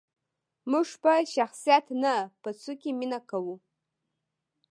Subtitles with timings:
[0.71, 3.55] موږ په شخصیت نه، په څوکې مینه کوو.